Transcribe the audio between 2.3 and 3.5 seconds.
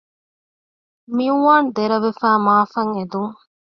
މަޢާފަށް އެދުން